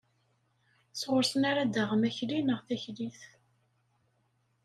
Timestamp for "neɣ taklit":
2.41-3.21